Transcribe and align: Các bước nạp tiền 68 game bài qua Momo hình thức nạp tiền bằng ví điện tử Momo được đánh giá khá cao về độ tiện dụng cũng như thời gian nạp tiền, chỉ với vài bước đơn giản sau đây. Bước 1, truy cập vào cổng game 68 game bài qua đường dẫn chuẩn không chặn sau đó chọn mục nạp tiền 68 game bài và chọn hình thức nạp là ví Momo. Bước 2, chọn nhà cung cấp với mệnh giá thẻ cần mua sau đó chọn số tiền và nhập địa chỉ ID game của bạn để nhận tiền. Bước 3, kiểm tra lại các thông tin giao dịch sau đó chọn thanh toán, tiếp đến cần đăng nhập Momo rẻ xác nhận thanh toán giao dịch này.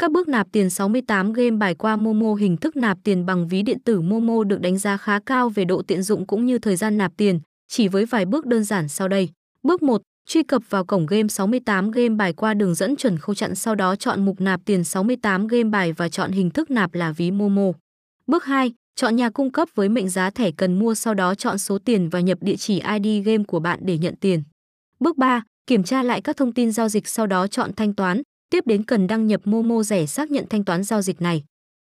Các 0.00 0.12
bước 0.12 0.28
nạp 0.28 0.46
tiền 0.52 0.70
68 0.70 1.32
game 1.32 1.50
bài 1.50 1.74
qua 1.74 1.96
Momo 1.96 2.34
hình 2.34 2.56
thức 2.56 2.76
nạp 2.76 2.98
tiền 3.04 3.26
bằng 3.26 3.48
ví 3.48 3.62
điện 3.62 3.78
tử 3.84 4.00
Momo 4.00 4.44
được 4.44 4.60
đánh 4.60 4.78
giá 4.78 4.96
khá 4.96 5.20
cao 5.26 5.48
về 5.48 5.64
độ 5.64 5.82
tiện 5.82 6.02
dụng 6.02 6.26
cũng 6.26 6.46
như 6.46 6.58
thời 6.58 6.76
gian 6.76 6.98
nạp 6.98 7.12
tiền, 7.16 7.40
chỉ 7.68 7.88
với 7.88 8.04
vài 8.04 8.24
bước 8.24 8.46
đơn 8.46 8.64
giản 8.64 8.88
sau 8.88 9.08
đây. 9.08 9.28
Bước 9.62 9.82
1, 9.82 10.02
truy 10.28 10.42
cập 10.42 10.62
vào 10.70 10.84
cổng 10.84 11.06
game 11.06 11.28
68 11.28 11.90
game 11.90 12.08
bài 12.08 12.32
qua 12.32 12.54
đường 12.54 12.74
dẫn 12.74 12.96
chuẩn 12.96 13.18
không 13.18 13.34
chặn 13.34 13.54
sau 13.54 13.74
đó 13.74 13.96
chọn 13.96 14.24
mục 14.24 14.40
nạp 14.40 14.60
tiền 14.64 14.84
68 14.84 15.46
game 15.46 15.64
bài 15.70 15.92
và 15.92 16.08
chọn 16.08 16.32
hình 16.32 16.50
thức 16.50 16.70
nạp 16.70 16.94
là 16.94 17.12
ví 17.12 17.30
Momo. 17.30 17.72
Bước 18.26 18.44
2, 18.44 18.72
chọn 18.96 19.16
nhà 19.16 19.30
cung 19.30 19.52
cấp 19.52 19.68
với 19.74 19.88
mệnh 19.88 20.08
giá 20.08 20.30
thẻ 20.30 20.50
cần 20.50 20.78
mua 20.78 20.94
sau 20.94 21.14
đó 21.14 21.34
chọn 21.34 21.58
số 21.58 21.78
tiền 21.78 22.08
và 22.08 22.20
nhập 22.20 22.38
địa 22.40 22.56
chỉ 22.56 22.82
ID 23.00 23.26
game 23.26 23.44
của 23.44 23.60
bạn 23.60 23.78
để 23.82 23.98
nhận 23.98 24.14
tiền. 24.16 24.42
Bước 25.00 25.18
3, 25.18 25.42
kiểm 25.66 25.82
tra 25.82 26.02
lại 26.02 26.20
các 26.20 26.36
thông 26.36 26.52
tin 26.52 26.72
giao 26.72 26.88
dịch 26.88 27.08
sau 27.08 27.26
đó 27.26 27.46
chọn 27.46 27.70
thanh 27.76 27.94
toán, 27.94 28.22
tiếp 28.50 28.66
đến 28.66 28.84
cần 28.84 29.06
đăng 29.06 29.26
nhập 29.26 29.40
Momo 29.44 29.82
rẻ 29.82 30.06
xác 30.06 30.30
nhận 30.30 30.46
thanh 30.50 30.64
toán 30.64 30.84
giao 30.84 31.02
dịch 31.02 31.22
này. 31.22 31.42